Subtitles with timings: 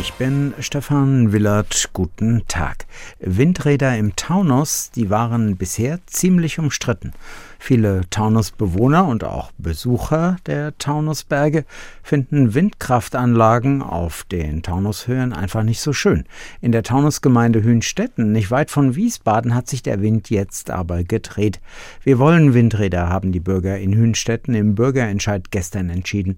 [0.00, 1.90] Ich bin Stefan Willert.
[1.92, 2.86] Guten Tag.
[3.20, 7.12] Windräder im Taunus, die waren bisher ziemlich umstritten.
[7.58, 11.66] Viele Taunusbewohner und auch Besucher der Taunusberge
[12.02, 16.24] finden Windkraftanlagen auf den Taunushöhen einfach nicht so schön.
[16.62, 21.60] In der Taunusgemeinde Hünstetten, nicht weit von Wiesbaden, hat sich der Wind jetzt aber gedreht.
[22.02, 26.36] Wir wollen Windräder, haben die Bürger in Hünstetten im Bürgerentscheid gestern entschieden.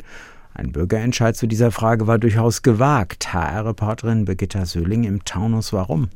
[0.56, 3.34] Ein Bürgerentscheid zu dieser Frage war durchaus gewagt.
[3.34, 6.10] HR-Reporterin Birgitta Söhling im Taunus, warum?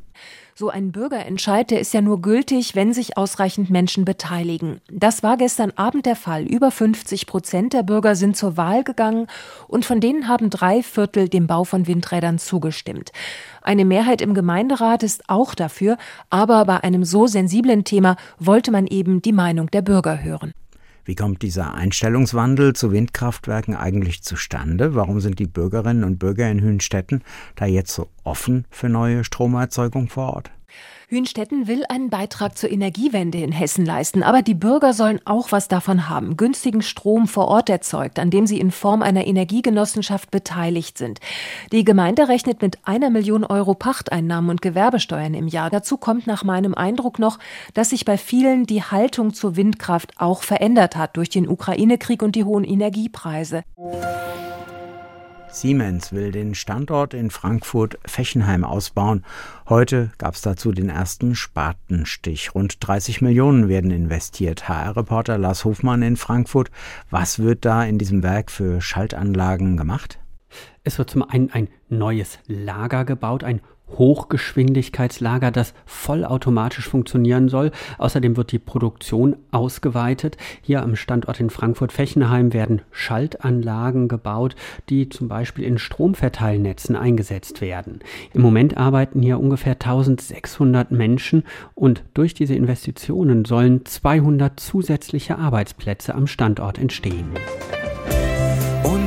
[0.55, 4.81] So ein Bürgerentscheid, der ist ja nur gültig, wenn sich ausreichend Menschen beteiligen.
[4.93, 6.45] Das war gestern Abend der Fall.
[6.45, 9.27] Über 50 Prozent der Bürger sind zur Wahl gegangen
[9.67, 13.11] und von denen haben drei Viertel dem Bau von Windrädern zugestimmt.
[13.63, 15.97] Eine Mehrheit im Gemeinderat ist auch dafür,
[16.31, 20.55] aber bei einem so sensiblen Thema wollte man eben die Meinung der Bürger hören.
[21.09, 24.95] Wie kommt dieser Einstellungswandel zu Windkraftwerken eigentlich zustande?
[24.95, 27.23] Warum sind die Bürgerinnen und Bürger in Hünstetten
[27.57, 30.51] da jetzt so offen für neue Stromerzeugung vor Ort?
[31.09, 35.67] Hünstetten will einen Beitrag zur Energiewende in Hessen leisten, aber die Bürger sollen auch was
[35.67, 36.37] davon haben.
[36.37, 41.21] Günstigen Strom vor Ort erzeugt, an dem sie in Form einer Energiegenossenschaft beteiligt sind.
[41.73, 45.71] Die Gemeinde rechnet mit einer Million Euro Pachteinnahmen und Gewerbesteuern im Jahr.
[45.71, 47.39] Dazu kommt nach meinem Eindruck noch,
[47.73, 52.37] dass sich bei vielen die Haltung zur Windkraft auch verändert hat durch den Ukraine-Krieg und
[52.37, 53.65] die hohen Energiepreise.
[55.61, 59.25] Siemens will den Standort in Frankfurt-Fechenheim ausbauen.
[59.69, 62.55] Heute gab es dazu den ersten Spatenstich.
[62.55, 64.69] Rund 30 Millionen werden investiert.
[64.69, 66.71] HR-Reporter Lars Hofmann in Frankfurt.
[67.11, 70.21] Was wird da in diesem Werk für Schaltanlagen gemacht?
[70.85, 73.61] Es wird zum einen ein neues Lager gebaut, ein
[73.97, 77.71] Hochgeschwindigkeitslager, das vollautomatisch funktionieren soll.
[77.99, 80.37] Außerdem wird die Produktion ausgeweitet.
[80.63, 84.55] Hier am Standort in Frankfurt-Fechenheim werden Schaltanlagen gebaut,
[84.89, 88.01] die zum Beispiel in Stromverteilnetzen eingesetzt werden.
[88.35, 96.15] Im Moment arbeiten hier ungefähr 1600 Menschen und durch diese Investitionen sollen 200 zusätzliche Arbeitsplätze
[96.15, 97.31] am Standort entstehen.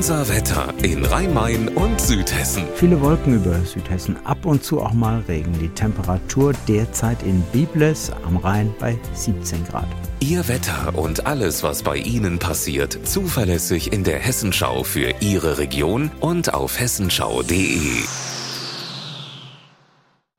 [0.01, 2.63] Unser Wetter in Rhein-Main und Südhessen.
[2.73, 5.53] Viele Wolken über Südhessen, ab und zu auch mal Regen.
[5.59, 9.85] Die Temperatur derzeit in Biblis am Rhein bei 17 Grad.
[10.19, 16.09] Ihr Wetter und alles, was bei Ihnen passiert, zuverlässig in der Hessenschau für Ihre Region
[16.19, 18.30] und auf hessenschau.de.